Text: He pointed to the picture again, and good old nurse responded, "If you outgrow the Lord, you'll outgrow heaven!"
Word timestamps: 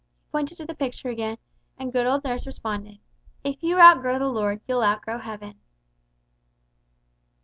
He 0.17 0.31
pointed 0.31 0.57
to 0.57 0.65
the 0.65 0.73
picture 0.73 1.09
again, 1.09 1.37
and 1.77 1.93
good 1.93 2.07
old 2.07 2.23
nurse 2.23 2.47
responded, 2.47 2.97
"If 3.43 3.61
you 3.61 3.77
outgrow 3.79 4.17
the 4.17 4.29
Lord, 4.29 4.61
you'll 4.67 4.81
outgrow 4.83 5.19
heaven!" 5.19 5.59